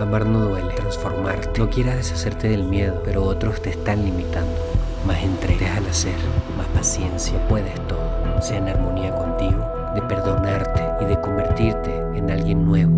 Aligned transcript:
Amar 0.00 0.26
no 0.26 0.38
duele, 0.46 0.72
transformarte. 0.74 1.58
No 1.58 1.68
quieras 1.68 1.96
deshacerte 1.96 2.48
del 2.48 2.62
miedo, 2.62 3.02
pero 3.04 3.24
otros 3.24 3.60
te 3.60 3.70
están 3.70 4.04
limitando. 4.04 4.56
Más 5.04 5.20
entrega, 5.24 5.76
al 5.76 5.86
hacer, 5.86 6.14
más 6.56 6.68
paciencia, 6.68 7.34
puedes 7.48 7.74
todo. 7.88 8.40
Sea 8.40 8.58
en 8.58 8.68
armonía 8.68 9.12
contigo, 9.12 9.68
de 9.96 10.02
perdonarte 10.02 11.04
y 11.04 11.08
de 11.08 11.20
convertirte 11.20 11.90
en 12.16 12.30
alguien 12.30 12.64
nuevo. 12.64 12.92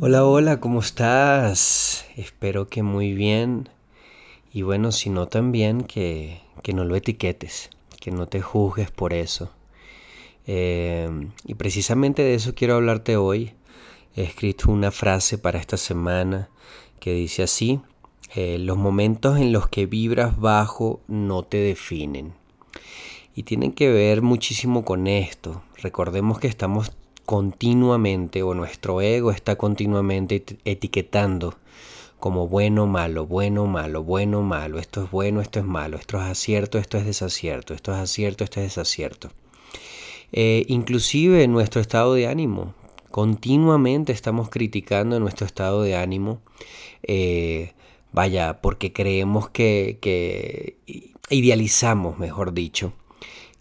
Hola, 0.00 0.24
hola, 0.24 0.58
¿cómo 0.58 0.80
estás? 0.80 2.06
Espero 2.16 2.68
que 2.68 2.82
muy 2.82 3.12
bien. 3.12 3.68
Y 4.54 4.62
bueno, 4.62 4.90
si 4.90 5.10
no 5.10 5.26
también, 5.26 5.82
que, 5.82 6.40
que 6.62 6.72
no 6.72 6.86
lo 6.86 6.96
etiquetes, 6.96 7.68
que 8.00 8.10
no 8.10 8.26
te 8.26 8.40
juzgues 8.40 8.90
por 8.90 9.12
eso. 9.12 9.50
Eh, 10.46 11.10
y 11.44 11.54
precisamente 11.56 12.22
de 12.22 12.32
eso 12.32 12.54
quiero 12.54 12.76
hablarte 12.76 13.18
hoy. 13.18 13.52
He 14.18 14.24
escrito 14.24 14.72
una 14.72 14.90
frase 14.90 15.38
para 15.38 15.60
esta 15.60 15.76
semana 15.76 16.48
que 16.98 17.12
dice 17.12 17.44
así, 17.44 17.80
eh, 18.34 18.58
los 18.58 18.76
momentos 18.76 19.38
en 19.38 19.52
los 19.52 19.68
que 19.68 19.86
vibras 19.86 20.40
bajo 20.40 20.98
no 21.06 21.44
te 21.44 21.58
definen. 21.58 22.32
Y 23.36 23.44
tienen 23.44 23.70
que 23.70 23.92
ver 23.92 24.22
muchísimo 24.22 24.84
con 24.84 25.06
esto. 25.06 25.62
Recordemos 25.76 26.40
que 26.40 26.48
estamos 26.48 26.90
continuamente, 27.26 28.42
o 28.42 28.54
nuestro 28.54 29.00
ego 29.00 29.30
está 29.30 29.54
continuamente 29.54 30.44
etiquetando 30.64 31.54
como 32.18 32.48
bueno, 32.48 32.88
malo, 32.88 33.24
bueno, 33.24 33.66
malo, 33.66 34.02
bueno, 34.02 34.42
malo, 34.42 34.80
esto 34.80 35.04
es 35.04 35.12
bueno, 35.12 35.40
esto 35.40 35.60
es 35.60 35.64
malo, 35.64 35.96
esto 35.96 36.16
es 36.16 36.24
acierto, 36.24 36.78
esto 36.78 36.98
es 36.98 37.06
desacierto, 37.06 37.72
esto 37.72 37.92
es 37.92 37.98
acierto, 37.98 38.42
esto 38.42 38.58
es 38.58 38.66
desacierto. 38.66 39.30
Eh, 40.32 40.64
inclusive 40.66 41.46
nuestro 41.46 41.80
estado 41.80 42.14
de 42.14 42.26
ánimo. 42.26 42.74
Continuamente 43.18 44.12
estamos 44.12 44.48
criticando 44.48 45.18
nuestro 45.18 45.44
estado 45.44 45.82
de 45.82 45.96
ánimo. 45.96 46.40
Eh, 47.02 47.72
vaya, 48.12 48.60
porque 48.60 48.92
creemos 48.92 49.50
que, 49.50 50.76
idealizamos, 51.28 52.20
mejor 52.20 52.54
dicho, 52.54 52.92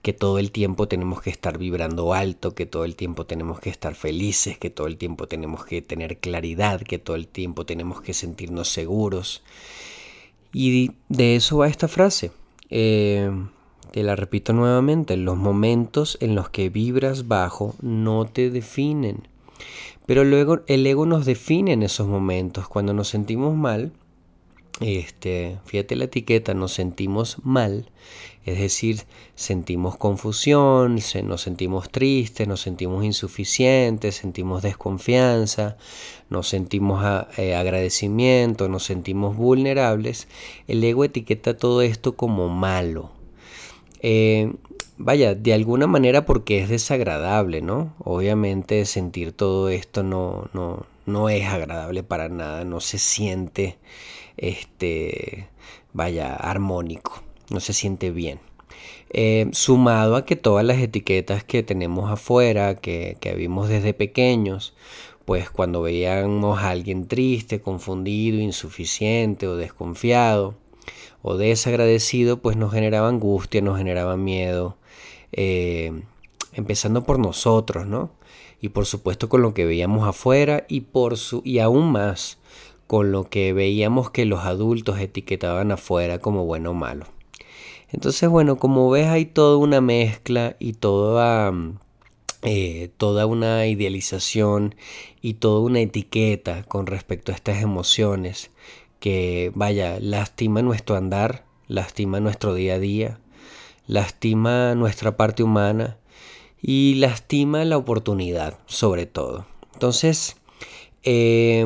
que 0.04 0.14
todo 0.14 0.38
el 0.38 0.52
tiempo 0.52 0.88
tenemos 0.88 1.24
que 1.24 1.32
estar 1.32 1.58
vibrando 1.58 2.14
alto, 2.14 2.54
que 2.54 2.68
todo 2.68 2.86
el 2.86 2.96
tiempo 2.96 3.26
tenemos 3.26 3.60
que 3.60 3.72
estar 3.72 3.96
felices, 3.96 4.60
que 4.60 4.70
todo 4.70 4.86
el 4.86 4.98
tiempo 4.98 5.28
tenemos 5.28 5.66
que 5.66 5.82
tener 5.82 6.20
claridad, 6.20 6.82
que 6.82 7.00
todo 7.00 7.16
el 7.16 7.28
tiempo 7.28 7.66
tenemos 7.66 8.00
que 8.02 8.14
sentirnos 8.14 8.68
seguros. 8.68 9.42
Y 10.54 10.92
de 11.10 11.36
eso 11.36 11.58
va 11.58 11.68
esta 11.68 11.88
frase. 11.88 12.30
Eh, 12.70 13.32
te 13.90 14.04
la 14.04 14.16
repito 14.16 14.54
nuevamente, 14.54 15.18
los 15.18 15.36
momentos 15.36 16.20
en 16.22 16.36
los 16.36 16.48
que 16.50 16.70
vibras 16.70 17.28
bajo 17.28 17.74
no 17.82 18.26
te 18.26 18.52
definen. 18.52 19.24
Pero 20.06 20.24
luego 20.24 20.62
el 20.68 20.86
ego 20.88 21.06
nos 21.06 21.26
define 21.26 21.74
en 21.74 21.84
esos 21.84 22.08
momentos. 22.08 22.68
Cuando 22.68 22.94
nos 22.94 23.10
sentimos 23.10 23.56
mal, 23.56 23.92
este, 24.80 25.58
fíjate 25.66 25.96
la 25.96 26.06
etiqueta, 26.06 26.54
nos 26.54 26.72
sentimos 26.72 27.38
mal, 27.44 27.90
es 28.46 28.60
decir, 28.60 29.04
sentimos 29.34 29.98
confusión, 29.98 31.00
nos 31.24 31.42
sentimos 31.42 31.90
tristes, 31.90 32.48
nos 32.48 32.62
sentimos 32.62 33.04
insuficientes, 33.04 34.16
sentimos 34.16 34.62
desconfianza, 34.62 35.78
nos 36.30 36.48
sentimos 36.48 37.04
eh, 37.38 37.56
agradecimiento, 37.56 38.70
nos 38.70 38.84
sentimos 38.84 39.36
vulnerables. 39.36 40.28
El 40.68 40.84
ego 40.84 41.04
etiqueta 41.04 41.58
todo 41.58 41.82
esto 41.82 42.16
como 42.16 42.48
malo. 42.48 43.12
Eh, 44.02 44.54
vaya, 44.98 45.36
de 45.36 45.54
alguna 45.54 45.88
manera 45.88 46.26
porque 46.26 46.60
es 46.60 46.70
desagradable, 46.70 47.62
¿no? 47.62 47.94
Obviamente 48.00 48.86
sentir 48.86 49.32
todo 49.32 49.70
esto 49.70 50.04
no, 50.04 50.50
no, 50.54 50.86
no 51.06 51.30
es 51.30 51.46
agradable 51.48 52.04
para 52.04 52.30
nada, 52.30 52.64
no 52.66 52.80
se 52.80 52.98
siente, 52.98 53.78
este, 54.38 55.48
vaya, 55.94 56.36
armónico, 56.36 57.24
no 57.50 57.60
se 57.60 57.74
siente 57.74 58.12
bien. 58.12 58.40
Eh, 59.10 59.48
sumado 59.54 60.18
a 60.18 60.26
que 60.26 60.36
todas 60.36 60.66
las 60.66 60.80
etiquetas 60.80 61.44
que 61.44 61.64
tenemos 61.64 62.12
afuera, 62.12 62.76
que, 62.76 63.18
que 63.22 63.36
vimos 63.36 63.70
desde 63.70 63.94
pequeños, 63.94 64.74
pues 65.26 65.50
cuando 65.50 65.82
veíamos 65.82 66.60
a 66.60 66.70
alguien 66.70 67.08
triste, 67.08 67.62
confundido, 67.62 68.40
insuficiente 68.40 69.48
o 69.48 69.56
desconfiado, 69.56 70.56
o 71.28 71.38
desagradecido, 71.38 72.42
pues 72.42 72.56
nos 72.56 72.72
generaba 72.72 73.10
angustia, 73.10 73.62
nos 73.62 73.78
generaba 73.78 74.16
miedo, 74.18 74.78
eh, 75.34 76.04
empezando 76.54 77.04
por 77.04 77.20
nosotros, 77.20 77.86
¿no? 77.86 78.12
Y 78.62 78.70
por 78.70 78.86
supuesto 78.86 79.30
con 79.30 79.42
lo 79.42 79.54
que 79.54 79.66
veíamos 79.66 80.08
afuera 80.08 80.66
y, 80.68 80.82
por 80.82 81.18
su, 81.18 81.42
y 81.44 81.60
aún 81.60 81.92
más 81.92 82.40
con 82.88 83.12
lo 83.12 83.26
que 83.26 83.52
veíamos 83.52 84.10
que 84.10 84.26
los 84.26 84.46
adultos 84.46 85.00
etiquetaban 85.00 85.72
afuera 85.72 86.20
como 86.20 86.46
bueno 86.46 86.72
o 86.72 86.74
malo. 86.74 87.06
Entonces, 87.90 88.30
bueno, 88.30 88.58
como 88.58 88.90
ves 88.90 89.08
hay 89.08 89.26
toda 89.26 89.58
una 89.58 89.82
mezcla 89.82 90.56
y 90.60 90.74
toda, 90.74 91.54
eh, 92.42 92.90
toda 92.98 93.26
una 93.26 93.68
idealización 93.68 94.76
y 95.22 95.36
toda 95.36 95.60
una 95.60 95.82
etiqueta 95.82 96.64
con 96.64 96.86
respecto 96.86 97.32
a 97.32 97.36
estas 97.36 97.62
emociones 97.62 98.52
que, 99.00 99.52
vaya, 99.56 100.00
lastima 100.00 100.62
nuestro 100.62 100.96
andar, 100.96 101.46
lastima 101.68 102.20
nuestro 102.20 102.54
día 102.54 102.76
a 102.76 102.80
día, 102.80 103.20
lastima 103.88 104.76
nuestra 104.76 105.18
parte 105.18 105.44
humana 105.44 105.98
y 106.62 106.96
lastima 106.96 107.66
la 107.66 107.78
oportunidad, 107.78 108.60
sobre 108.66 109.06
todo. 109.06 109.46
Entonces, 109.74 110.38
eh, 111.04 111.66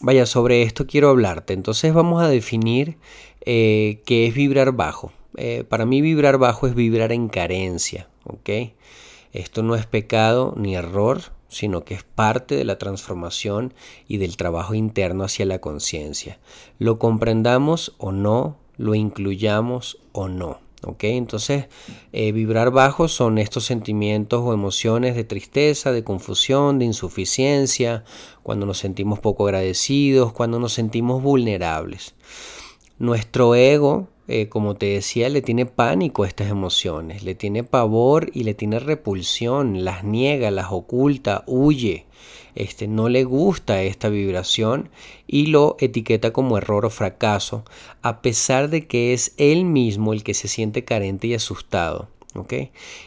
vaya, 0.00 0.26
sobre 0.26 0.62
esto 0.62 0.86
quiero 0.86 1.10
hablarte. 1.10 1.52
Entonces 1.52 1.92
vamos 1.94 2.22
a 2.22 2.28
definir 2.28 2.96
eh, 3.42 4.02
qué 4.06 4.26
es 4.26 4.34
vibrar 4.34 4.72
bajo. 4.72 5.12
Eh, 5.36 5.64
para 5.68 5.86
mí 5.86 6.00
vibrar 6.00 6.38
bajo 6.38 6.66
es 6.66 6.74
vibrar 6.74 7.12
en 7.12 7.28
carencia, 7.28 8.08
¿ok? 8.24 8.72
Esto 9.32 9.62
no 9.62 9.76
es 9.76 9.86
pecado 9.86 10.54
ni 10.56 10.74
error, 10.74 11.22
sino 11.50 11.84
que 11.84 11.94
es 11.94 12.04
parte 12.04 12.54
de 12.54 12.64
la 12.64 12.78
transformación 12.78 13.74
y 14.08 14.16
del 14.16 14.38
trabajo 14.38 14.74
interno 14.74 15.24
hacia 15.24 15.44
la 15.44 15.58
conciencia. 15.58 16.38
Lo 16.78 16.98
comprendamos 16.98 17.94
o 17.98 18.12
no, 18.12 18.56
lo 18.78 18.94
incluyamos 18.94 19.98
o 20.12 20.28
no. 20.28 20.58
¿ok? 20.82 21.04
Entonces, 21.04 21.66
eh, 22.12 22.32
vibrar 22.32 22.70
bajo 22.70 23.08
son 23.08 23.38
estos 23.38 23.64
sentimientos 23.64 24.40
o 24.42 24.54
emociones 24.54 25.14
de 25.14 25.24
tristeza, 25.24 25.92
de 25.92 26.04
confusión, 26.04 26.78
de 26.78 26.86
insuficiencia, 26.86 28.04
cuando 28.42 28.66
nos 28.66 28.78
sentimos 28.78 29.18
poco 29.18 29.44
agradecidos, 29.44 30.32
cuando 30.32 30.58
nos 30.58 30.72
sentimos 30.72 31.22
vulnerables. 31.22 32.14
Nuestro 32.98 33.54
ego 33.54 34.08
eh, 34.30 34.48
como 34.48 34.74
te 34.74 34.86
decía, 34.86 35.28
le 35.28 35.42
tiene 35.42 35.66
pánico 35.66 36.22
a 36.22 36.28
estas 36.28 36.48
emociones, 36.48 37.24
le 37.24 37.34
tiene 37.34 37.64
pavor 37.64 38.30
y 38.32 38.44
le 38.44 38.54
tiene 38.54 38.78
repulsión, 38.78 39.84
las 39.84 40.04
niega, 40.04 40.50
las 40.50 40.70
oculta, 40.70 41.42
huye. 41.46 42.06
Este, 42.54 42.86
no 42.88 43.08
le 43.08 43.24
gusta 43.24 43.82
esta 43.82 44.08
vibración 44.08 44.88
y 45.26 45.46
lo 45.46 45.76
etiqueta 45.80 46.32
como 46.32 46.58
error 46.58 46.86
o 46.86 46.90
fracaso, 46.90 47.64
a 48.02 48.22
pesar 48.22 48.70
de 48.70 48.86
que 48.86 49.12
es 49.12 49.34
él 49.36 49.64
mismo 49.64 50.12
el 50.12 50.22
que 50.22 50.34
se 50.34 50.48
siente 50.48 50.84
carente 50.84 51.26
y 51.26 51.34
asustado. 51.34 52.08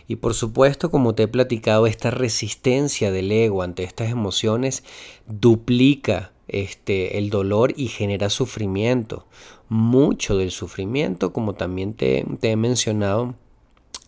Y 0.07 0.17
por 0.17 0.33
supuesto, 0.33 0.91
como 0.91 1.15
te 1.15 1.23
he 1.23 1.27
platicado, 1.27 1.87
esta 1.87 2.11
resistencia 2.11 3.11
del 3.11 3.31
ego 3.31 3.61
ante 3.61 3.83
estas 3.83 4.11
emociones 4.11 4.83
duplica 5.27 6.32
este, 6.47 7.17
el 7.17 7.29
dolor 7.29 7.73
y 7.75 7.87
genera 7.87 8.29
sufrimiento. 8.29 9.25
Mucho 9.69 10.37
del 10.37 10.51
sufrimiento, 10.51 11.33
como 11.33 11.53
también 11.53 11.93
te, 11.93 12.25
he 12.41 12.55
mencionado 12.55 13.35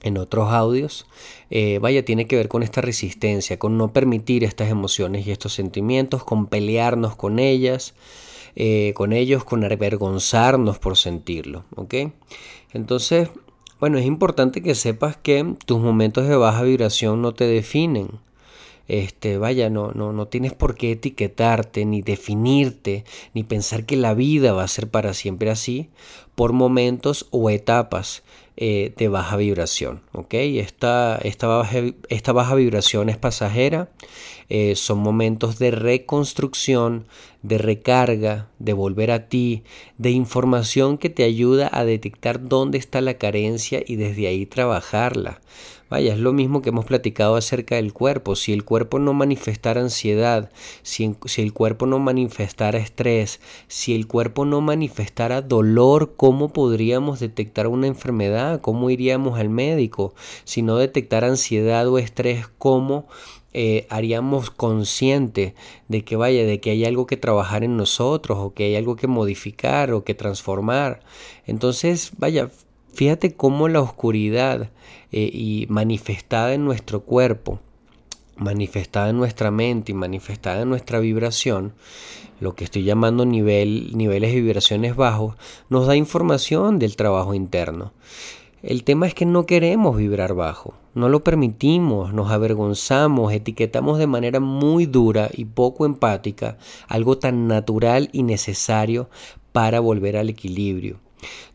en 0.04 0.18
otros 0.18 0.52
audios, 0.52 1.08
eh, 1.50 1.80
vaya, 1.80 2.06
tiene 2.06 2.28
que 2.28 2.36
ver 2.36 2.48
con 2.48 2.62
esta 2.62 2.82
resistencia, 2.82 3.58
con 3.58 3.78
no 3.78 3.92
permitir 3.92 4.44
estas 4.44 4.70
emociones 4.70 5.26
y 5.26 5.32
estos 5.32 5.54
sentimientos, 5.54 6.24
con 6.24 6.46
pelearnos 6.46 7.16
con 7.16 7.40
ellas, 7.40 7.96
eh, 8.56 8.94
con 8.96 9.14
ellos, 9.14 9.44
con 9.44 9.64
avergonzarnos 9.64 10.78
por 10.78 10.98
sentirlo, 10.98 11.66
¿ok? 11.76 11.96
Entonces, 12.74 13.30
bueno, 13.80 13.98
es 13.98 14.06
importante 14.06 14.62
que 14.62 14.76
sepas 14.76 15.18
que 15.18 15.56
tus 15.66 15.80
momentos 15.80 16.28
de 16.28 16.36
baja 16.36 16.64
vibración 16.64 17.22
no 17.22 17.34
te 17.34 17.46
definen 17.46 18.20
este, 18.88 19.38
vaya, 19.38 19.70
no, 19.70 19.92
no, 19.92 20.14
no 20.14 20.28
tienes 20.28 20.54
por 20.54 20.76
qué 20.76 20.92
etiquetarte, 20.92 21.86
ni 21.86 22.02
definirte, 22.02 23.06
ni 23.34 23.44
pensar 23.44 23.86
que 23.86 23.98
la 23.98 24.14
vida 24.14 24.54
va 24.54 24.64
a 24.64 24.68
ser 24.68 24.88
para 24.88 25.14
siempre 25.14 25.50
así, 25.50 25.90
por 26.36 26.54
momentos 26.54 27.28
o 27.32 27.50
etapas 27.50 28.24
eh, 28.58 28.94
de 28.96 29.08
baja 29.10 29.36
vibración. 29.38 30.02
Esta, 30.30 31.18
esta, 31.24 31.48
baja, 31.48 31.80
esta 32.10 32.32
baja 32.32 32.56
vibración 32.56 33.10
es 33.10 33.18
pasajera, 33.18 33.90
eh, 34.50 34.76
son 34.76 35.00
momentos 35.00 35.60
de 35.60 35.72
reconstrucción, 35.72 37.08
de 37.42 37.58
recarga, 37.58 38.50
de 38.60 38.74
volver 38.74 39.12
a 39.12 39.28
ti, 39.28 39.64
de 39.98 40.12
información 40.12 40.98
que 40.98 41.10
te 41.10 41.24
ayuda 41.24 41.70
a 41.72 41.84
detectar 41.84 42.48
dónde 42.48 42.78
está 42.78 43.02
la 43.02 43.16
carencia 43.16 43.84
y 43.86 43.98
desde 43.98 44.28
ahí 44.28 44.46
trabajarla. 44.46 45.42
Vaya, 45.88 46.14
es 46.14 46.20
lo 46.20 46.34
mismo 46.34 46.64
que 46.64 46.70
hemos 46.70 46.86
platicado 46.86 47.36
acerca 47.36 47.76
del 47.76 47.94
cuerpo. 47.94 48.36
Si 48.36 48.52
el 48.52 48.66
cuerpo 48.66 48.98
no 48.98 49.14
manifestara 49.14 49.82
ansiedad, 49.82 50.52
si, 50.82 51.16
si, 51.26 51.44
el 51.44 51.54
cuerpo 51.54 51.86
no 51.86 52.00
manifestara 52.00 52.80
estrés, 52.80 53.40
si 53.68 53.94
el 53.94 54.08
cuerpo 54.08 54.46
no 54.46 54.62
manifestara 54.62 55.44
dolor, 55.44 56.16
¿cómo 56.18 56.52
podríamos 56.52 57.20
detectar 57.20 57.68
una 57.68 57.86
enfermedad? 57.86 58.45
¿Cómo 58.62 58.90
iríamos 58.90 59.40
al 59.40 59.50
médico? 59.50 60.14
Si 60.44 60.62
no 60.62 60.78
detectara 60.78 61.28
ansiedad 61.28 61.88
o 61.88 61.98
estrés, 61.98 62.48
¿cómo 62.58 63.08
eh, 63.58 63.88
haríamos 63.90 64.52
consciente 64.52 65.56
de 65.88 66.04
que 66.04 66.18
vaya, 66.18 66.46
de 66.46 66.60
que 66.60 66.72
hay 66.72 66.84
algo 66.84 67.08
que 67.08 67.16
trabajar 67.16 67.64
en 67.64 67.78
nosotros 67.78 68.38
o 68.38 68.54
que 68.54 68.66
hay 68.66 68.76
algo 68.76 68.98
que 68.98 69.08
modificar 69.08 69.94
o 69.94 70.04
que 70.04 70.14
transformar. 70.14 71.00
Entonces, 71.46 72.12
vaya, 72.18 72.50
fíjate 72.94 73.34
cómo 73.34 73.70
la 73.70 73.80
oscuridad 73.80 74.72
eh, 75.14 75.30
y 75.34 75.68
manifestada 75.70 76.54
en 76.54 76.66
nuestro 76.66 77.06
cuerpo, 77.06 77.62
manifestada 78.36 79.12
en 79.12 79.16
nuestra 79.16 79.52
mente 79.52 79.94
y 79.94 79.96
manifestada 79.96 80.64
en 80.64 80.68
nuestra 80.68 81.00
vibración, 81.00 81.76
lo 82.46 82.54
que 82.54 82.64
estoy 82.64 82.84
llamando 82.84 83.26
nivel, 83.26 83.90
niveles 83.98 84.32
de 84.32 84.40
vibraciones 84.40 84.96
bajos, 84.96 85.36
nos 85.68 85.88
da 85.88 85.96
información 85.96 86.78
del 86.78 86.96
trabajo 86.96 87.34
interno. 87.34 87.92
El 88.62 88.84
tema 88.84 89.08
es 89.08 89.16
que 89.16 89.26
no 89.26 89.48
queremos 89.48 89.98
vibrar 89.98 90.36
bajo, 90.36 90.76
no 90.94 91.10
lo 91.10 91.24
permitimos, 91.24 92.14
nos 92.14 92.32
avergonzamos, 92.32 93.34
etiquetamos 93.34 93.98
de 93.98 94.06
manera 94.06 94.40
muy 94.40 94.86
dura 94.86 95.30
y 95.34 95.46
poco 95.46 95.88
empática 95.88 96.60
algo 96.88 97.18
tan 97.18 97.48
natural 97.48 98.10
y 98.12 98.22
necesario 98.22 99.10
para 99.52 99.80
volver 99.80 100.16
al 100.16 100.30
equilibrio. 100.30 101.00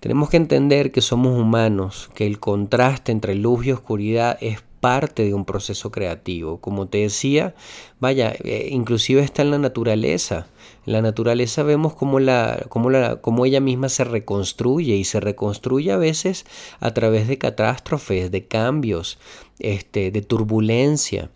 Tenemos 0.00 0.28
que 0.28 0.38
entender 0.38 0.90
que 0.90 1.02
somos 1.02 1.38
humanos, 1.38 2.10
que 2.14 2.26
el 2.26 2.40
contraste 2.40 3.12
entre 3.12 3.36
luz 3.36 3.64
y 3.64 3.70
oscuridad 3.70 4.38
es 4.40 4.60
parte 4.80 5.24
de 5.24 5.34
un 5.34 5.44
proceso 5.44 5.90
creativo. 5.90 6.60
Como 6.60 6.88
te 6.88 6.98
decía, 6.98 7.54
vaya, 8.00 8.34
eh, 8.44 8.68
inclusive 8.70 9.22
está 9.22 9.42
en 9.42 9.50
la 9.50 9.58
naturaleza. 9.58 10.48
En 10.86 10.94
la 10.94 11.02
naturaleza 11.02 11.62
vemos 11.62 11.94
cómo, 11.94 12.18
la, 12.18 12.66
cómo, 12.68 12.90
la, 12.90 13.20
ella 13.44 13.60
misma 13.60 13.88
se 13.88 14.04
reconstruye 14.04 14.96
y 14.96 15.04
se 15.04 15.20
reconstruye 15.20 15.92
a 15.92 15.98
veces 15.98 16.46
a 16.80 16.92
través 16.92 17.28
de 17.28 17.38
catástrofes, 17.38 18.30
de 18.30 18.46
cambios, 18.46 19.18
este, 19.58 20.10
de 20.10 20.22
turbulencia. 20.22 21.30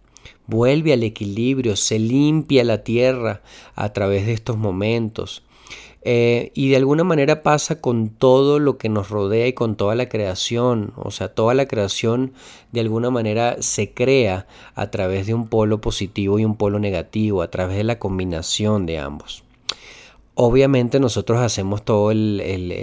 Vuelve 0.47 0.93
al 0.93 1.03
equilibrio, 1.03 1.77
se 1.77 1.99
limpia 1.99 2.65
la 2.65 2.85
tierra 2.85 3.43
a 3.75 3.93
través 3.93 4.27
de 4.27 4.33
estos 4.33 4.57
momentos. 4.57 5.43
Eh, 6.07 6.51
y 6.55 6.69
de 6.69 6.77
alguna 6.77 7.03
manera 7.03 7.43
pasa 7.43 7.81
con 7.81 8.11
todo 8.11 8.59
lo 8.59 8.77
que 8.77 8.91
nos 8.91 9.09
rodea 9.09 9.47
y 9.47 9.55
con 9.55 9.75
toda 9.75 9.95
la 9.95 10.09
creación. 10.11 10.93
O 10.97 11.11
sea, 11.11 11.29
toda 11.29 11.55
la 11.55 11.67
creación 11.67 12.35
de 12.73 12.81
alguna 12.81 13.11
manera 13.11 13.57
se 13.61 13.95
crea 13.95 14.47
a 14.75 14.91
través 14.91 15.27
de 15.27 15.33
un 15.33 15.49
polo 15.49 15.81
positivo 15.81 16.39
y 16.39 16.45
un 16.45 16.57
polo 16.57 16.79
negativo, 16.79 17.41
a 17.41 17.51
través 17.51 17.79
de 17.79 17.85
la 17.85 17.99
combinación 17.99 18.85
de 18.85 18.99
ambos. 18.99 19.45
Obviamente 20.37 20.99
nosotros 20.99 21.39
hacemos 21.39 21.85
todo 21.85 22.11
el, 22.11 22.41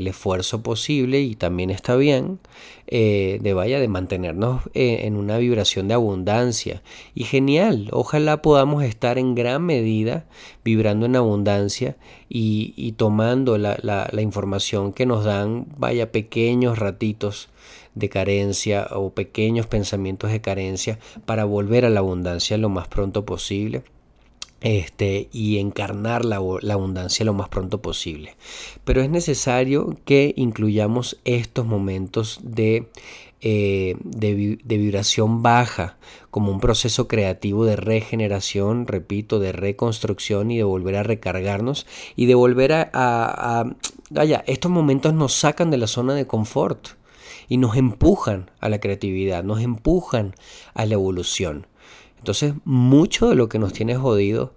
esfuerzo 0.07 0.63
posible 0.63 1.19
y 1.19 1.35
también 1.35 1.69
está 1.69 1.97
bien 1.97 2.39
eh, 2.87 3.39
de 3.41 3.53
vaya 3.53 3.81
de 3.81 3.89
mantenernos 3.89 4.61
eh, 4.73 5.01
en 5.03 5.17
una 5.17 5.37
vibración 5.37 5.89
de 5.89 5.93
abundancia. 5.93 6.81
Y 7.13 7.25
genial 7.25 7.89
ojalá 7.91 8.41
podamos 8.41 8.85
estar 8.85 9.17
en 9.17 9.35
gran 9.35 9.63
medida 9.63 10.23
vibrando 10.63 11.07
en 11.07 11.17
abundancia 11.17 11.97
y, 12.29 12.93
tomando 12.93 13.57
la, 13.57 13.77
la 13.83 14.21
información 14.21 14.93
que 14.93 15.05
nos 15.05 15.25
dan 15.25 15.65
vaya 15.77 16.13
pequeños 16.13 16.79
ratitos 16.79 17.49
de 17.95 18.07
carencia 18.07 18.87
o 18.91 19.09
pequeños 19.09 19.67
pensamientos 19.67 20.31
de 20.31 20.39
carencia 20.39 20.99
para 21.25 21.43
volver 21.43 21.83
a 21.83 21.89
la 21.89 21.99
abundancia 21.99 22.57
lo 22.57 22.69
más 22.69 22.87
pronto 22.87 23.25
posible 23.25 23.83
este, 24.61 25.27
y 25.31 25.57
encarnar 25.57 26.23
la, 26.23 26.37
abundancia 26.37 27.25
lo 27.25 27.33
más 27.33 27.49
pronto 27.49 27.81
posible. 27.81 28.37
Pero 28.85 29.01
es 29.01 29.09
necesario 29.09 29.97
que 30.05 30.33
incluyamos 30.37 31.19
estos 31.25 31.65
momentos 31.65 32.39
de, 32.43 32.87
eh, 33.41 33.95
de, 34.03 34.77
vibración 34.77 35.41
baja 35.41 35.97
como 36.29 36.51
un 36.51 36.59
proceso 36.59 37.07
creativo 37.07 37.65
de 37.65 37.75
regeneración, 37.75 38.85
repito, 38.85 39.39
de 39.39 39.51
reconstrucción 39.51 40.51
y 40.51 40.57
de 40.57 40.63
volver 40.63 40.95
a 40.95 41.03
recargarnos 41.03 41.87
y 42.15 42.27
de 42.27 42.35
volver 42.35 42.71
a, 42.73 42.89
a, 42.93 43.75
vaya, 44.11 44.43
estos 44.45 44.71
momentos 44.71 45.13
nos 45.13 45.33
sacan 45.33 45.71
de 45.71 45.77
la 45.77 45.87
zona 45.87 46.13
de 46.13 46.27
confort 46.27 46.89
y 47.49 47.57
nos 47.57 47.75
empujan 47.75 48.51
a 48.59 48.69
la 48.69 48.79
creatividad, 48.79 49.43
nos 49.43 49.61
empujan 49.61 50.35
a 50.75 50.85
la 50.85 50.93
evolución. 50.93 51.67
Entonces, 52.21 52.53
mucho 52.65 53.29
de 53.29 53.35
lo 53.35 53.49
que 53.49 53.57
nos 53.57 53.73
tiene 53.73 53.95
jodido, 53.95 54.53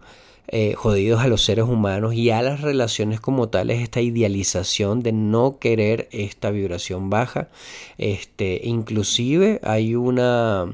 eh, 0.49 0.75
jodidos 0.75 1.23
a 1.23 1.29
los 1.29 1.43
seres 1.43 1.65
humanos 1.65 2.13
y 2.13 2.29
a 2.29 2.43
las 2.43 2.61
relaciones 2.61 3.21
como 3.21 3.49
tales, 3.49 3.83
esta 3.83 4.03
idealización 4.03 5.03
de 5.03 5.13
no 5.13 5.59
querer 5.59 6.07
esta 6.13 6.51
vibración 6.51 7.09
baja. 7.09 7.49
Este, 7.97 8.61
inclusive 8.65 9.61
hay 9.63 9.95
una, 9.95 10.67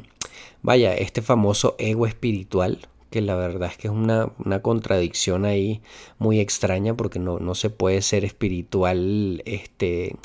vaya, 0.63 0.97
este 0.97 1.23
famoso 1.23 1.77
ego 1.79 2.09
espiritual, 2.09 2.81
que 3.11 3.21
la 3.21 3.37
verdad 3.37 3.71
es 3.71 3.77
que 3.77 3.89
es 3.89 3.95
una, 3.95 4.33
contradicción 4.63 5.45
ahí 5.45 5.83
muy 6.19 6.41
extraña 6.41 6.95
porque 6.95 7.19
no, 7.19 7.39
no, 7.39 7.55
se 7.55 7.71
puede 7.71 8.03
ser 8.03 8.25
espiritual, 8.25 9.43
este, 9.45 10.17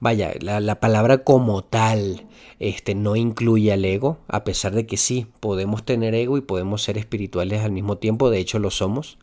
vaya, 0.00 0.34
la, 0.40 0.60
la, 0.60 0.78
palabra 0.80 1.24
como 1.24 1.64
tal 1.64 2.26
este, 2.58 2.94
no 2.94 3.16
incluye 3.16 3.72
al 3.72 3.84
ego, 3.84 4.18
a 4.28 4.44
pesar 4.44 4.74
de 4.74 4.86
que 4.86 4.96
sí, 4.96 5.26
podemos 5.40 5.84
tener 5.84 6.14
ego 6.14 6.38
y 6.38 6.40
podemos 6.40 6.82
ser 6.82 6.96
espirituales 6.96 7.62
al 7.62 7.72
mismo 7.72 7.98
tiempo, 7.98 8.30
de 8.30 8.38
hecho 8.38 8.58
lo 8.58 8.70
somos. 8.70 9.18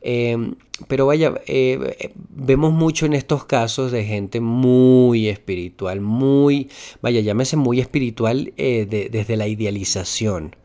Em, 0.00 0.54
pero 0.88 1.06
vaya, 1.06 1.34
eh, 1.46 2.12
vemos 2.30 2.72
mucho 2.72 3.04
en 3.04 3.12
estos 3.12 3.44
casos 3.44 3.92
de 3.92 4.04
gente 4.04 4.40
muy 4.40 5.28
espiritual, 5.28 6.00
muy, 6.00 6.70
vaya, 7.02 7.20
llámese 7.20 7.56
muy 7.56 7.80
espiritual 7.80 8.54
eh, 8.56 9.08
desde 9.10 9.36
la 9.36 9.46
idealización 9.46 10.56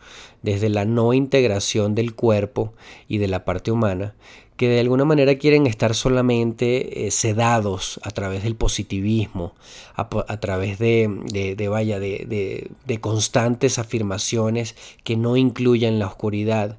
desde 0.46 0.70
la 0.70 0.86
no 0.86 1.12
integración 1.12 1.96
del 1.96 2.16
cuerpo 2.16 2.74
y 3.10 3.18
de 3.18 3.28
la 3.28 3.44
parte 3.44 3.72
humana, 3.72 4.16
que 4.56 4.70
de 4.70 4.80
alguna 4.80 5.04
manera 5.04 5.36
quieren 5.36 5.68
estar 5.68 5.96
solamente 5.96 7.08
eh, 7.08 7.12
sedados 7.12 8.00
a 8.04 8.12
través 8.12 8.44
del 8.44 8.56
positivismo, 8.56 9.54
a, 9.96 10.40
través 10.40 10.80
de, 10.80 11.68
vaya, 11.70 12.00
de, 12.00 12.70
constantes 13.02 13.80
afirmaciones 13.80 14.76
que 15.04 15.18
no 15.18 15.36
incluyan 15.36 16.00
la 16.00 16.08
oscuridad. 16.08 16.78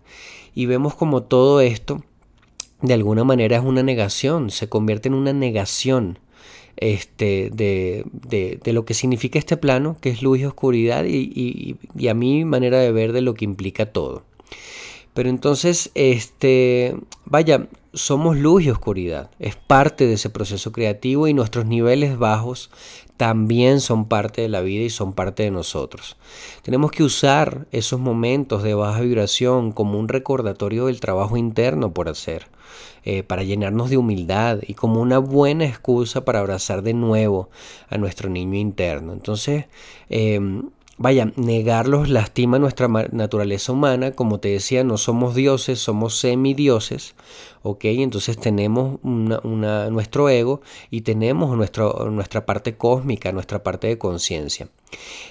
Y 0.55 0.65
vemos 0.65 0.95
como 0.95 1.25
todo 1.25 1.61
esto, 1.61 2.03
de 2.81 2.95
alguna 2.95 3.25
manera, 3.25 3.57
es 3.57 3.63
una 3.63 3.83
negación, 3.83 4.51
se 4.51 4.69
convierte 4.69 5.09
en 5.09 5.15
una 5.15 5.35
negación 5.35 6.19
este, 6.77 7.51
de, 7.53 8.05
de, 8.13 8.73
lo 8.73 8.85
que 8.85 8.95
significa 8.95 9.39
este 9.39 9.57
plano, 9.57 9.97
que 10.01 10.11
es 10.11 10.23
luz 10.23 10.39
y 10.39 10.45
oscuridad, 10.45 11.05
y, 11.05 11.77
y, 11.95 12.09
a 12.09 12.15
mi 12.15 12.45
manera 12.45 12.79
de 12.79 12.93
ver 12.93 13.13
de 13.13 13.23
lo 13.23 13.35
que 13.35 13.45
implica 13.45 13.87
todo. 13.87 14.23
Pero 15.15 15.31
entonces, 15.31 15.91
este, 15.95 16.95
vaya, 17.25 17.69
somos 17.95 18.37
luz 18.37 18.65
y 18.65 18.71
oscuridad. 18.71 19.31
Es 19.39 19.57
parte 19.57 20.07
de 20.07 20.15
ese 20.15 20.29
proceso 20.29 20.73
creativo 20.73 21.27
y 21.27 21.33
nuestros 21.33 21.65
niveles 21.65 22.19
bajos 22.19 22.71
también 23.17 23.81
son 23.81 24.07
parte 24.07 24.43
de 24.43 24.51
la 24.51 24.61
vida 24.61 24.85
y 24.85 24.91
son 24.91 25.15
parte 25.15 25.43
de 25.43 25.51
nosotros. 25.51 26.17
Tenemos 26.63 26.91
que 26.91 27.03
usar 27.03 27.67
esos 27.73 27.99
momentos 27.99 28.63
de 28.63 28.75
baja 28.75 29.01
vibración 29.01 29.73
como 29.73 29.99
un 29.99 30.09
recordatorio 30.09 30.87
del 30.87 31.01
trabajo 31.01 31.39
interno 31.39 31.93
por 31.93 32.11
hacer, 32.11 32.49
eh, 33.05 33.23
para 33.23 33.43
llenarnos 33.43 33.91
de 33.91 33.97
humildad 33.97 34.59
y 34.67 34.75
como 34.75 35.01
una 35.01 35.19
buena 35.19 35.65
excusa 35.65 36.25
para 36.25 36.41
abrazar 36.41 36.83
de 36.83 36.95
nuevo 36.95 37.49
a 37.89 37.99
nuestro 37.99 38.29
niño 38.29 38.59
interno. 38.59 39.13
Entonces, 39.13 39.67
em, 40.09 40.71
Vaya, 40.99 41.31
negarlos 41.37 42.09
lastima 42.09 42.59
nuestra 42.59 42.89
naturaleza 42.89 43.71
humana. 43.71 44.13
Como 44.13 44.41
te 44.41 44.49
decía, 44.49 44.83
no 44.83 44.97
somos 44.97 45.35
dioses, 45.35 45.79
somos 45.79 46.19
semidioses. 46.19 47.15
¿Ok? 47.69 47.85
Entonces 47.87 48.39
tenemos 48.39 49.03
nuestro 49.03 50.29
ego 50.29 50.61
y 50.89 51.01
tenemos 51.01 51.57
nuestra 51.57 52.47
parte 52.47 52.77
cósmica, 52.77 53.33
nuestra 53.33 53.65
parte 53.65 53.89
de 53.89 53.99
conciencia. 53.99 54.69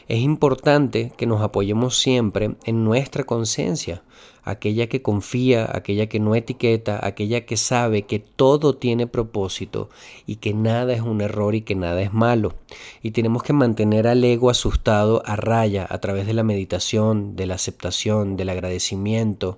Es 0.10 0.20
importante 0.20 1.14
que 1.16 1.28
nos 1.28 1.42
apoyemos 1.42 1.98
siempre 1.98 2.56
en 2.66 2.84
nuestra 2.84 3.24
conciencia 3.24 4.04
aquella 4.44 4.88
que 4.88 5.02
confía, 5.02 5.70
aquella 5.74 6.08
que 6.08 6.20
no 6.20 6.36
etiqueta, 6.36 7.00
aquella 7.02 7.46
que 7.46 7.56
sabe 7.56 8.04
que 8.04 8.20
todo 8.20 8.76
tiene 8.76 9.08
propósito 9.08 9.90
y 10.28 10.36
que 10.36 10.54
nada 10.54 10.94
es 10.94 11.02
un 11.02 11.22
error 11.22 11.56
y 11.56 11.62
que 11.62 11.76
nada 11.76 12.02
es 12.02 12.12
malo. 12.12 12.54
Y 13.02 13.12
tenemos 13.12 13.44
que 13.44 13.54
mantener 13.54 14.08
al 14.08 14.22
ego 14.24 14.50
asustado 14.50 15.24
a 15.26 15.38
raya 15.38 15.88
a 15.90 16.00
través 16.00 16.28
de 16.28 16.34
la 16.34 16.44
meditación, 16.44 17.38
de 17.38 17.48
la 17.48 17.56
aceptación, 17.56 18.36
del 18.36 18.50
agradecimiento, 18.50 19.58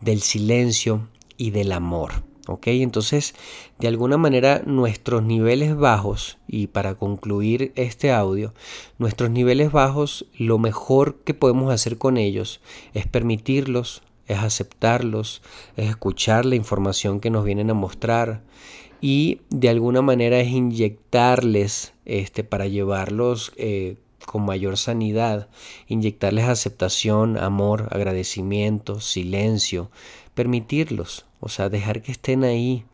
del 0.00 0.20
silencio 0.20 1.02
y 1.36 1.50
del 1.50 1.72
amor. 1.72 2.24
¿ok? 2.46 2.66
Entonces, 2.68 3.34
de 3.78 3.88
alguna 3.88 4.16
manera, 4.16 4.62
nuestros 4.64 5.22
niveles 5.22 5.76
bajos, 5.76 6.38
y 6.46 6.66
para 6.68 6.94
concluir 6.94 7.72
este 7.76 8.12
audio, 8.12 8.54
nuestros 8.98 9.30
niveles 9.30 9.72
bajos, 9.72 10.26
lo 10.38 10.58
mejor 10.58 11.20
que 11.24 11.34
podemos 11.34 11.72
hacer 11.72 11.98
con 11.98 12.16
ellos 12.16 12.60
es 12.92 13.06
permitirlos, 13.06 14.02
es 14.26 14.38
aceptarlos, 14.38 15.42
es 15.76 15.88
escuchar 15.90 16.46
la 16.46 16.54
información 16.54 17.20
que 17.20 17.30
nos 17.30 17.44
vienen 17.44 17.70
a 17.70 17.74
mostrar 17.74 18.42
y 19.00 19.40
de 19.50 19.68
alguna 19.68 20.00
manera 20.00 20.40
es 20.40 20.48
inyectarles 20.48 21.92
este, 22.06 22.42
para 22.42 22.66
llevarlos 22.66 23.52
eh, 23.56 23.96
con 24.26 24.44
mayor 24.44 24.76
sanidad, 24.76 25.48
inyectarles 25.86 26.46
aceptación, 26.46 27.38
amor, 27.38 27.88
agradecimiento, 27.90 29.00
silencio, 29.00 29.90
permitirlos, 30.34 31.26
o 31.40 31.48
sea, 31.48 31.68
dejar 31.68 32.02
que 32.02 32.12
estén 32.12 32.44
ahí, 32.44 32.84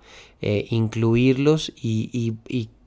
eh, 0.42 0.66
incluirlos 0.70 1.72
y, 1.80 2.34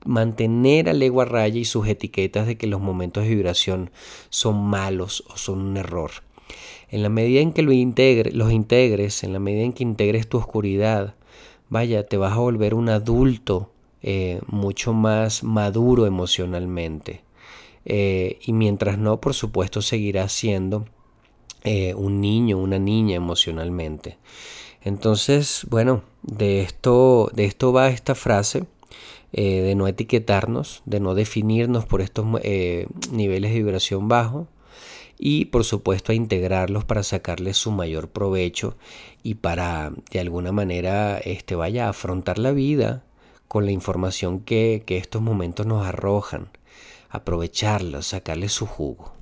mantener 0.06 0.90
al 0.90 1.02
ego 1.02 1.22
a 1.22 1.24
raya 1.24 1.58
y 1.58 1.64
sus 1.64 1.88
etiquetas 1.88 2.46
de 2.46 2.58
que 2.58 2.66
los 2.66 2.82
momentos 2.82 3.22
de 3.22 3.30
vibración 3.30 3.90
son 4.28 4.62
malos 4.62 5.24
o 5.32 5.38
son 5.38 5.60
un 5.60 5.76
error. 5.78 6.10
En 6.90 7.02
la 7.02 7.08
medida 7.08 7.40
en 7.40 7.54
que 7.54 7.62
lo 7.62 7.72
los 7.72 8.52
integres, 8.52 9.24
en 9.24 9.32
la 9.32 9.38
medida 9.38 9.62
en 9.62 9.72
que 9.72 9.82
integres 9.82 10.28
tu 10.28 10.36
oscuridad, 10.36 11.14
vaya, 11.70 12.06
te 12.06 12.18
vas 12.18 12.34
a 12.34 12.40
volver 12.40 12.74
un 12.74 12.90
adulto 12.90 13.70
eh, 14.02 14.40
mucho 14.46 14.92
más 14.92 15.42
maduro 15.42 16.04
emocionalmente. 16.04 17.23
Eh, 17.84 18.38
y 18.44 18.52
mientras 18.52 18.98
no, 18.98 19.20
por 19.20 19.34
supuesto, 19.34 19.82
seguirás 19.82 20.32
siendo 20.32 20.86
eh, 21.64 21.94
un 21.94 22.20
niño, 22.20 22.58
una 22.58 22.78
niña 22.78 23.16
emocionalmente. 23.16 24.18
Entonces, 24.82 25.66
bueno, 25.70 26.02
de 26.22 26.62
esto, 26.62 27.30
de 27.34 27.44
esto 27.44 27.72
va 27.72 27.88
esta 27.88 28.14
frase, 28.14 28.64
eh, 29.32 29.62
de 29.62 29.74
no 29.74 29.88
etiquetarnos, 29.88 30.82
de 30.84 31.00
no 31.00 31.14
definirnos 31.14 31.86
por 31.86 32.02
estos 32.02 32.26
niveles 33.10 33.52
de 33.52 33.58
vibración 33.58 34.08
bajo 34.08 34.48
y 35.18 35.46
por 35.46 35.64
supuesto 35.64 36.12
a 36.12 36.14
integrarlos 36.14 36.84
para 36.84 37.02
sacarles 37.02 37.56
su 37.56 37.70
mayor 37.70 38.08
provecho 38.08 38.76
y 39.22 39.34
para 39.36 39.92
de 40.10 40.20
alguna 40.20 40.52
manera 40.52 41.18
este, 41.18 41.54
vaya 41.54 41.86
a 41.86 41.90
afrontar 41.90 42.38
la 42.38 42.52
vida 42.52 43.04
con 43.48 43.64
la 43.64 43.72
información 43.72 44.40
que, 44.40 44.82
que 44.84 44.98
estos 44.98 45.22
momentos 45.22 45.66
nos 45.66 45.86
arrojan 45.86 46.48
aprovecharlo, 47.14 48.02
sacarle 48.02 48.48
su 48.48 48.66
jugo. 48.66 49.13